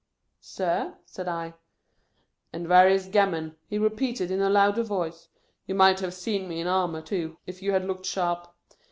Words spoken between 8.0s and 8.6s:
sharp.